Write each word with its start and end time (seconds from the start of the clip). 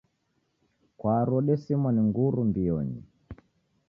Kwaru 0.99 1.31
odesimwa 1.39 1.89
ni 1.91 2.01
nguru 2.07 2.41
mbionyi. 2.49 3.01